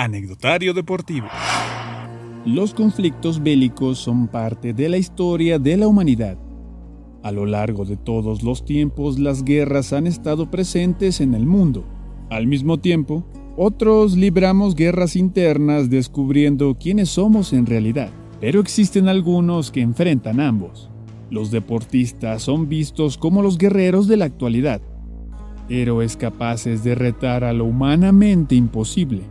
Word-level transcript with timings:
Anecdotario 0.00 0.72
Deportivo. 0.72 1.26
Los 2.46 2.72
conflictos 2.72 3.42
bélicos 3.42 3.98
son 3.98 4.28
parte 4.28 4.72
de 4.72 4.88
la 4.88 4.96
historia 4.96 5.58
de 5.58 5.76
la 5.76 5.88
humanidad. 5.88 6.38
A 7.22 7.30
lo 7.30 7.44
largo 7.44 7.84
de 7.84 7.98
todos 7.98 8.42
los 8.42 8.64
tiempos 8.64 9.18
las 9.18 9.44
guerras 9.44 9.92
han 9.92 10.06
estado 10.06 10.50
presentes 10.50 11.20
en 11.20 11.34
el 11.34 11.44
mundo. 11.44 11.84
Al 12.30 12.46
mismo 12.46 12.78
tiempo, 12.78 13.26
otros 13.58 14.16
libramos 14.16 14.74
guerras 14.74 15.16
internas 15.16 15.90
descubriendo 15.90 16.78
quiénes 16.80 17.10
somos 17.10 17.52
en 17.52 17.66
realidad. 17.66 18.08
Pero 18.40 18.60
existen 18.60 19.06
algunos 19.06 19.70
que 19.70 19.82
enfrentan 19.82 20.40
ambos. 20.40 20.88
Los 21.28 21.50
deportistas 21.50 22.40
son 22.40 22.70
vistos 22.70 23.18
como 23.18 23.42
los 23.42 23.58
guerreros 23.58 24.08
de 24.08 24.16
la 24.16 24.24
actualidad, 24.24 24.80
héroes 25.68 26.16
capaces 26.16 26.82
de 26.84 26.94
retar 26.94 27.44
a 27.44 27.52
lo 27.52 27.66
humanamente 27.66 28.54
imposible 28.54 29.24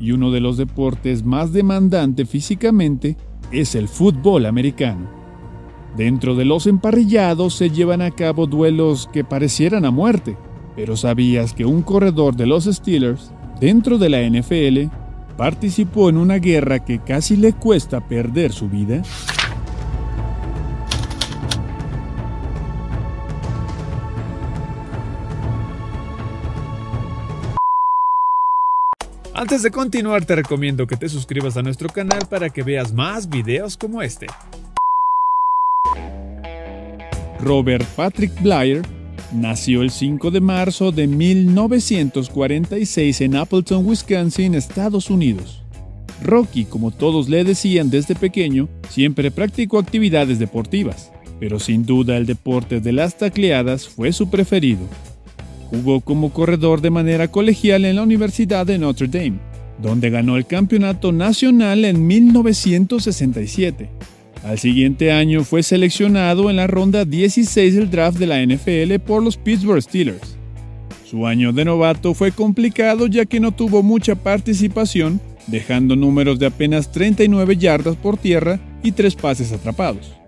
y 0.00 0.12
uno 0.12 0.30
de 0.32 0.40
los 0.40 0.56
deportes 0.56 1.24
más 1.24 1.52
demandante 1.52 2.24
físicamente 2.24 3.16
es 3.52 3.74
el 3.74 3.86
fútbol 3.86 4.46
americano. 4.46 5.08
Dentro 5.96 6.34
de 6.34 6.44
los 6.44 6.66
emparrillados 6.66 7.54
se 7.54 7.70
llevan 7.70 8.00
a 8.00 8.10
cabo 8.10 8.46
duelos 8.46 9.08
que 9.12 9.24
parecieran 9.24 9.84
a 9.84 9.90
muerte, 9.90 10.36
pero 10.74 10.96
¿sabías 10.96 11.52
que 11.52 11.66
un 11.66 11.82
corredor 11.82 12.34
de 12.36 12.46
los 12.46 12.64
Steelers, 12.64 13.32
dentro 13.60 13.98
de 13.98 14.08
la 14.08 14.22
NFL, 14.22 14.90
participó 15.36 16.08
en 16.08 16.16
una 16.16 16.36
guerra 16.36 16.84
que 16.84 17.00
casi 17.00 17.36
le 17.36 17.52
cuesta 17.52 18.06
perder 18.08 18.52
su 18.52 18.68
vida? 18.68 19.02
Antes 29.40 29.62
de 29.62 29.70
continuar 29.70 30.26
te 30.26 30.36
recomiendo 30.36 30.86
que 30.86 30.98
te 30.98 31.08
suscribas 31.08 31.56
a 31.56 31.62
nuestro 31.62 31.88
canal 31.88 32.26
para 32.28 32.50
que 32.50 32.62
veas 32.62 32.92
más 32.92 33.26
videos 33.26 33.78
como 33.78 34.02
este. 34.02 34.26
Robert 37.40 37.86
Patrick 37.96 38.38
Blair 38.42 38.82
nació 39.32 39.80
el 39.80 39.90
5 39.90 40.30
de 40.30 40.42
marzo 40.42 40.92
de 40.92 41.06
1946 41.06 43.22
en 43.22 43.36
Appleton, 43.36 43.86
Wisconsin, 43.86 44.54
Estados 44.54 45.08
Unidos. 45.08 45.62
Rocky, 46.22 46.66
como 46.66 46.90
todos 46.90 47.30
le 47.30 47.42
decían 47.42 47.88
desde 47.88 48.14
pequeño, 48.14 48.68
siempre 48.90 49.30
practicó 49.30 49.78
actividades 49.78 50.38
deportivas, 50.38 51.12
pero 51.40 51.58
sin 51.58 51.86
duda 51.86 52.18
el 52.18 52.26
deporte 52.26 52.80
de 52.80 52.92
las 52.92 53.16
tacleadas 53.16 53.88
fue 53.88 54.12
su 54.12 54.28
preferido. 54.28 54.86
Jugó 55.70 56.00
como 56.00 56.32
corredor 56.32 56.80
de 56.80 56.90
manera 56.90 57.28
colegial 57.28 57.84
en 57.84 57.96
la 57.96 58.02
Universidad 58.02 58.66
de 58.66 58.78
Notre 58.78 59.06
Dame, 59.06 59.38
donde 59.80 60.10
ganó 60.10 60.36
el 60.36 60.44
campeonato 60.44 61.12
nacional 61.12 61.84
en 61.84 62.06
1967. 62.06 63.88
Al 64.42 64.58
siguiente 64.58 65.12
año 65.12 65.44
fue 65.44 65.62
seleccionado 65.62 66.50
en 66.50 66.56
la 66.56 66.66
ronda 66.66 67.04
16 67.04 67.74
del 67.74 67.90
draft 67.90 68.18
de 68.18 68.26
la 68.26 68.44
NFL 68.44 68.98
por 69.06 69.22
los 69.22 69.36
Pittsburgh 69.36 69.82
Steelers. 69.82 70.36
Su 71.08 71.26
año 71.26 71.52
de 71.52 71.64
novato 71.64 72.14
fue 72.14 72.32
complicado 72.32 73.06
ya 73.06 73.24
que 73.24 73.40
no 73.40 73.52
tuvo 73.52 73.82
mucha 73.82 74.14
participación, 74.14 75.20
dejando 75.46 75.94
números 75.94 76.38
de 76.38 76.46
apenas 76.46 76.90
39 76.90 77.56
yardas 77.56 77.96
por 77.96 78.16
tierra 78.16 78.60
y 78.82 78.92
3 78.92 79.14
pases 79.16 79.52
atrapados. 79.52 80.19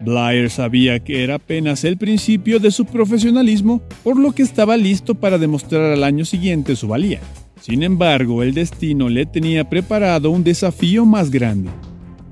Blair 0.00 0.48
sabía 0.48 1.00
que 1.00 1.22
era 1.22 1.34
apenas 1.34 1.84
el 1.84 1.98
principio 1.98 2.58
de 2.58 2.70
su 2.70 2.86
profesionalismo, 2.86 3.82
por 4.02 4.18
lo 4.18 4.32
que 4.32 4.42
estaba 4.42 4.76
listo 4.76 5.14
para 5.14 5.36
demostrar 5.36 5.92
al 5.92 6.04
año 6.04 6.24
siguiente 6.24 6.74
su 6.74 6.88
valía. 6.88 7.20
Sin 7.60 7.82
embargo, 7.82 8.42
el 8.42 8.54
destino 8.54 9.10
le 9.10 9.26
tenía 9.26 9.68
preparado 9.68 10.30
un 10.30 10.42
desafío 10.42 11.04
más 11.04 11.30
grande. 11.30 11.68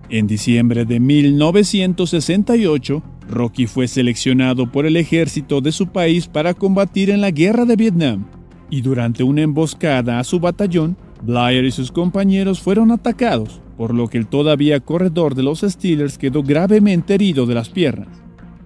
En 0.09 0.27
diciembre 0.27 0.87
de 0.87 1.01
1968, 1.01 3.03
Rocky 3.29 3.67
fue 3.67 3.89
seleccionado 3.89 4.73
por 4.73 4.87
el 4.87 4.97
ejército 4.97 5.61
de 5.61 5.71
su 5.71 5.89
país 5.89 6.27
para 6.27 6.55
combatir 6.55 7.11
en 7.11 7.21
la 7.21 7.31
guerra 7.31 7.67
de 7.67 7.77
Vietnam, 7.77 8.25
y 8.71 8.81
durante 8.81 9.23
una 9.23 9.43
emboscada 9.43 10.19
a 10.19 10.25
su 10.25 10.41
batallón, 10.41 10.97
Blair 11.23 11.67
y 11.67 11.71
sus 11.71 11.93
compañeros 11.93 12.61
fueron 12.61 12.91
atacados, 12.91 13.61
por 13.79 13.95
lo 13.95 14.09
que 14.09 14.19
el 14.19 14.27
todavía 14.27 14.81
corredor 14.81 15.37
de 15.37 15.45
los 15.45 15.61
Steelers 15.61 16.19
quedó 16.19 16.43
gravemente 16.43 17.15
herido 17.15 17.47
de 17.47 17.55
las 17.55 17.71
piernas. 17.71 18.09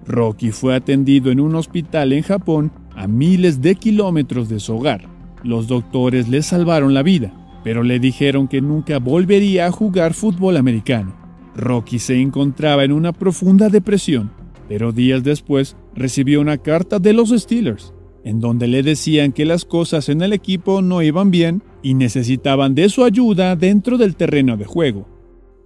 Rocky 0.06 0.50
fue 0.50 0.74
atendido 0.74 1.30
en 1.30 1.38
un 1.38 1.54
hospital 1.54 2.14
en 2.14 2.22
Japón 2.22 2.72
a 2.96 3.06
miles 3.06 3.60
de 3.60 3.74
kilómetros 3.74 4.48
de 4.48 4.58
su 4.58 4.74
hogar. 4.74 5.06
Los 5.44 5.68
doctores 5.68 6.28
le 6.28 6.42
salvaron 6.42 6.94
la 6.94 7.02
vida, 7.02 7.32
pero 7.62 7.82
le 7.82 7.98
dijeron 8.00 8.48
que 8.48 8.62
nunca 8.62 8.98
volvería 8.98 9.66
a 9.66 9.70
jugar 9.70 10.14
fútbol 10.14 10.56
americano. 10.56 11.14
Rocky 11.54 11.98
se 11.98 12.18
encontraba 12.18 12.82
en 12.82 12.92
una 12.92 13.12
profunda 13.12 13.68
depresión, 13.68 14.32
pero 14.66 14.92
días 14.92 15.22
después 15.22 15.76
recibió 15.94 16.40
una 16.40 16.56
carta 16.56 16.98
de 16.98 17.12
los 17.12 17.28
Steelers, 17.28 17.92
en 18.24 18.40
donde 18.40 18.66
le 18.66 18.82
decían 18.82 19.32
que 19.32 19.44
las 19.44 19.66
cosas 19.66 20.08
en 20.08 20.22
el 20.22 20.32
equipo 20.32 20.80
no 20.80 21.02
iban 21.02 21.30
bien 21.30 21.62
y 21.82 21.94
necesitaban 21.94 22.74
de 22.74 22.88
su 22.88 23.04
ayuda 23.04 23.56
dentro 23.56 23.98
del 23.98 24.16
terreno 24.16 24.56
de 24.56 24.64
juego. 24.64 25.08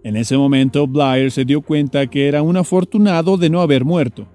En 0.03 0.17
ese 0.17 0.37
momento 0.37 0.87
Blair 0.87 1.31
se 1.31 1.45
dio 1.45 1.63
cuenta 1.63 2.07
que 2.07 2.29
era 2.29 2.43
un 2.43 2.57
afortunado 2.57 3.37
de 3.37 3.51
no 3.51 3.61
haber 3.61 3.85
muerto, 3.85 4.27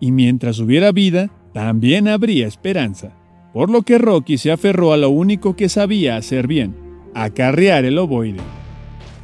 y 0.00 0.12
mientras 0.12 0.58
hubiera 0.58 0.92
vida, 0.92 1.30
también 1.52 2.08
habría 2.08 2.46
esperanza, 2.46 3.16
por 3.52 3.70
lo 3.70 3.82
que 3.82 3.98
Rocky 3.98 4.38
se 4.38 4.52
aferró 4.52 4.92
a 4.92 4.96
lo 4.96 5.10
único 5.10 5.56
que 5.56 5.68
sabía 5.68 6.16
hacer 6.16 6.46
bien, 6.46 6.74
acarrear 7.14 7.84
el 7.84 7.98
ovoide. 7.98 8.40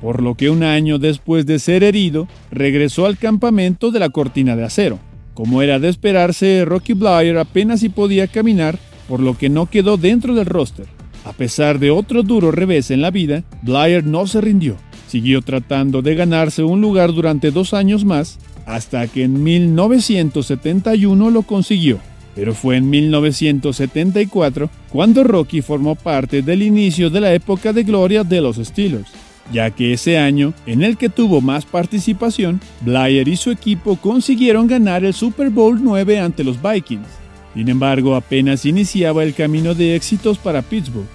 Por 0.01 0.23
lo 0.23 0.35
que 0.35 0.51
un 0.51 0.63
año 0.63 0.99
después 0.99 1.47
de 1.47 1.59
ser 1.59 1.83
herido, 1.83 2.29
regresó 2.51 3.07
al 3.07 3.19
campamento 3.19 3.91
de 3.91 3.99
la 3.99 4.11
cortina 4.11 4.55
de 4.55 4.65
acero. 4.65 4.99
Como 5.35 5.63
era 5.63 5.79
de 5.79 5.89
esperarse, 5.89 6.65
Rocky 6.65 6.93
Blair 6.93 7.39
apenas 7.39 7.81
si 7.81 7.89
podía 7.89 8.27
caminar, 8.27 8.79
por 9.09 9.21
lo 9.21 9.37
que 9.37 9.49
no 9.49 9.67
quedó 9.67 9.97
dentro 9.97 10.35
del 10.35 10.47
roster. 10.47 10.96
A 11.27 11.33
pesar 11.33 11.81
de 11.81 11.91
otro 11.91 12.23
duro 12.23 12.53
revés 12.53 12.93
en 12.93 13.03
la 13.03 13.11
vida, 13.11 13.43
Blair 13.63 14.05
no 14.05 14.29
se 14.29 14.41
rindió. 14.41 14.77
Siguió 15.09 15.43
tratando 15.43 16.01
de 16.01 16.15
ganarse 16.15 16.63
un 16.63 16.81
lugar 16.81 17.13
durante 17.13 17.51
dos 17.51 17.75
años 17.75 18.05
más, 18.05 18.39
hasta 18.65 19.09
que 19.09 19.25
en 19.25 19.43
1971 19.43 21.31
lo 21.31 21.43
consiguió. 21.43 21.99
Pero 22.37 22.55
fue 22.55 22.77
en 22.77 22.89
1974 22.91 24.71
cuando 24.93 25.25
Rocky 25.25 25.63
formó 25.63 25.97
parte 25.97 26.43
del 26.43 26.63
inicio 26.63 27.11
de 27.11 27.21
la 27.21 27.35
época 27.35 27.73
de 27.73 27.83
gloria 27.83 28.23
de 28.23 28.41
los 28.41 28.57
Steelers, 28.57 29.11
ya 29.53 29.71
que 29.71 29.95
ese 29.95 30.19
año, 30.19 30.55
en 30.65 30.85
el 30.85 30.97
que 30.97 31.09
tuvo 31.09 31.41
más 31.41 31.65
participación, 31.65 32.61
Blair 32.83 33.27
y 33.27 33.35
su 33.35 33.51
equipo 33.51 33.97
consiguieron 33.97 34.69
ganar 34.69 35.05
el 35.05 35.13
Super 35.13 35.51
Bowl 35.51 35.83
9 35.83 36.21
ante 36.21 36.45
los 36.45 36.63
Vikings. 36.63 37.09
Sin 37.55 37.69
embargo, 37.69 38.15
apenas 38.15 38.65
iniciaba 38.65 39.25
el 39.25 39.35
camino 39.35 39.75
de 39.75 39.97
éxitos 39.97 40.37
para 40.37 40.61
Pittsburgh, 40.61 41.07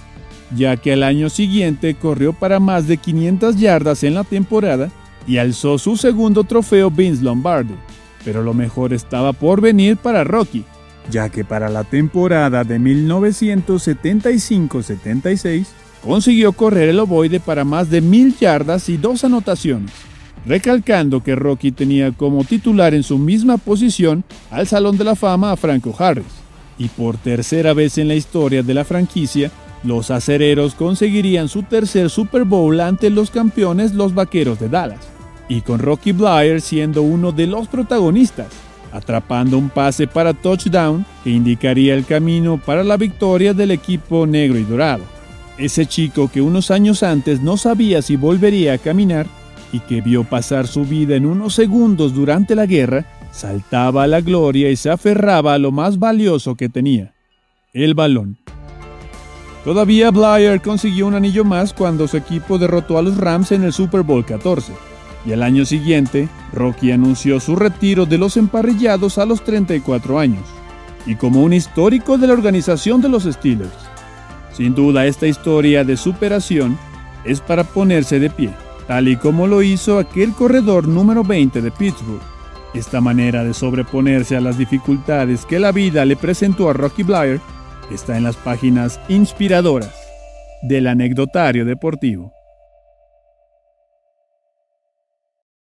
ya 0.56 0.78
que 0.78 0.94
al 0.94 1.04
año 1.04 1.30
siguiente 1.30 1.94
corrió 1.96 2.32
para 2.34 2.60
más 2.60 2.88
de 2.88 2.98
500 2.98 3.58
yardas 3.58 4.04
en 4.04 4.16
la 4.16 4.24
temporada 4.24 4.90
y 5.28 5.38
alzó 5.38 5.78
su 5.78 5.98
segundo 5.98 6.44
trofeo 6.44 6.90
Vince 6.90 7.24
Lombardi. 7.24 7.76
Pero 8.26 8.42
lo 8.44 8.54
mejor 8.54 8.94
estaba 8.94 9.34
por 9.34 9.62
venir 9.62 9.98
para 9.98 10.24
Rocky, 10.24 10.64
ya 11.10 11.30
que 11.30 11.44
para 11.44 11.70
la 11.70 11.84
temporada 11.84 12.64
de 12.64 12.80
1975-76 12.80 15.66
consiguió 16.04 16.54
correr 16.54 16.90
el 16.90 17.00
ovoide 17.00 17.40
para 17.40 17.64
más 17.64 17.90
de 17.90 18.02
mil 18.02 18.38
yardas 18.38 18.90
y 18.90 18.98
dos 18.98 19.24
anotaciones 19.24 19.92
recalcando 20.46 21.24
que 21.24 21.36
Rocky 21.36 21.72
tenía 21.72 22.12
como 22.12 22.44
titular 22.44 22.94
en 22.94 23.04
su 23.04 23.18
misma 23.18 23.58
posición 23.58 24.24
al 24.50 24.68
Salón 24.68 24.98
de 24.98 25.04
la 25.04 25.16
Fama 25.16 25.52
a 25.52 25.58
Franco 25.58 25.96
Harris. 25.98 26.26
Y 26.78 26.88
por 26.88 27.18
tercera 27.18 27.74
vez 27.74 27.98
en 27.98 28.08
la 28.08 28.16
historia 28.16 28.64
de 28.64 28.74
la 28.74 28.84
franquicia, 28.84 29.52
los 29.84 30.12
acereros 30.12 30.76
conseguirían 30.76 31.48
su 31.48 31.64
tercer 31.64 32.10
Super 32.10 32.44
Bowl 32.44 32.80
ante 32.80 33.10
los 33.10 33.32
campeones 33.32 33.94
los 33.94 34.14
Vaqueros 34.14 34.60
de 34.60 34.70
Dallas, 34.70 35.08
y 35.50 35.62
con 35.62 35.80
Rocky 35.80 36.12
Blair 36.12 36.62
siendo 36.62 37.02
uno 37.02 37.32
de 37.32 37.48
los 37.48 37.68
protagonistas, 37.68 38.48
atrapando 38.92 39.58
un 39.58 39.70
pase 39.70 40.08
para 40.08 40.34
touchdown 40.34 41.06
que 41.24 41.32
indicaría 41.32 41.96
el 41.96 42.06
camino 42.06 42.60
para 42.64 42.84
la 42.84 42.98
victoria 42.98 43.54
del 43.54 43.72
equipo 43.72 44.28
negro 44.28 44.60
y 44.60 44.64
dorado. 44.64 45.04
Ese 45.58 45.86
chico 45.86 46.30
que 46.32 46.42
unos 46.42 46.72
años 46.72 47.04
antes 47.04 47.42
no 47.42 47.58
sabía 47.58 48.02
si 48.02 48.16
volvería 48.16 48.74
a 48.74 48.78
caminar, 48.78 49.28
y 49.74 49.80
que 49.80 50.02
vio 50.02 50.24
pasar 50.24 50.68
su 50.68 50.86
vida 50.86 51.16
en 51.16 51.26
unos 51.26 51.56
segundos 51.56 52.14
durante 52.14 52.56
la 52.56 52.66
guerra, 52.66 53.06
saltaba 53.32 54.04
a 54.04 54.08
la 54.08 54.22
gloria 54.22 54.70
y 54.70 54.76
se 54.76 54.90
aferraba 54.90 55.54
a 55.54 55.58
lo 55.58 55.72
más 55.72 55.98
valioso 55.98 56.56
que 56.56 56.70
tenía, 56.70 57.14
el 57.74 57.94
balón. 57.94 58.38
Todavía 59.64 60.10
Blair 60.10 60.60
consiguió 60.60 61.06
un 61.06 61.14
anillo 61.14 61.46
más 61.46 61.72
cuando 61.74 62.08
su 62.08 62.18
equipo 62.18 62.58
derrotó 62.58 62.98
a 62.98 63.04
los 63.04 63.18
Rams 63.18 63.52
en 63.52 63.64
el 63.64 63.72
Super 63.72 64.02
Bowl 64.02 64.26
14, 64.26 64.74
y 65.24 65.34
al 65.34 65.44
año 65.44 65.66
siguiente, 65.66 66.30
Rocky 66.52 66.92
anunció 66.92 67.40
su 67.40 67.56
retiro 67.56 68.08
de 68.08 68.18
los 68.18 68.38
emparrillados 68.38 69.20
a 69.20 69.26
los 69.26 69.44
34 69.44 70.18
años, 70.18 70.44
y 71.06 71.16
como 71.16 71.44
un 71.44 71.54
histórico 71.54 72.18
de 72.18 72.26
la 72.26 72.34
organización 72.34 73.02
de 73.02 73.10
los 73.10 73.24
Steelers. 73.24 73.72
Sin 74.52 74.74
duda 74.74 75.06
esta 75.06 75.28
historia 75.28 75.84
de 75.84 75.96
superación 75.96 76.78
es 77.24 77.40
para 77.40 77.64
ponerse 77.64 78.20
de 78.20 78.32
pie, 78.32 78.50
tal 78.88 79.08
y 79.08 79.16
como 79.16 79.46
lo 79.46 79.62
hizo 79.62 80.00
aquel 80.00 80.34
corredor 80.34 80.88
número 80.88 81.24
20 81.24 81.62
de 81.62 81.72
Pittsburgh. 81.72 82.22
Esta 82.74 83.00
manera 83.00 83.44
de 83.44 83.54
sobreponerse 83.54 84.36
a 84.36 84.42
las 84.42 84.58
dificultades 84.58 85.46
que 85.46 85.60
la 85.60 85.72
vida 85.72 86.04
le 86.06 86.16
presentó 86.16 86.70
a 86.70 86.74
Rocky 86.74 87.04
Blair 87.04 87.40
está 87.94 88.18
en 88.18 88.24
las 88.24 88.38
páginas 88.38 89.00
inspiradoras 89.08 89.94
del 90.62 90.88
anecdotario 90.88 91.66
deportivo. 91.66 92.41